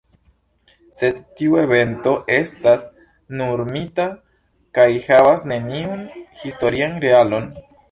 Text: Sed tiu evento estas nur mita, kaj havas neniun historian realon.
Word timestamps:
Sed 1.01 1.19
tiu 1.41 1.57
evento 1.63 2.13
estas 2.37 2.87
nur 3.43 3.63
mita, 3.69 4.09
kaj 4.81 4.89
havas 5.11 5.47
neniun 5.55 6.05
historian 6.43 7.01
realon. 7.09 7.51